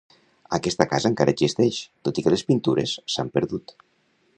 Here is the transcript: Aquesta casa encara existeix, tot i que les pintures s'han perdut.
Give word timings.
Aquesta 0.57 0.87
casa 0.93 1.11
encara 1.11 1.35
existeix, 1.37 1.83
tot 2.09 2.23
i 2.23 2.27
que 2.29 2.35
les 2.37 2.45
pintures 2.51 2.97
s'han 3.17 3.33
perdut. 3.39 3.81